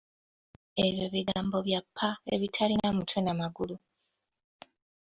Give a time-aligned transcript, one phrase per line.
[0.85, 3.75] Ebyo bigambo bya ppa ebitalina mutwe n'amagulu.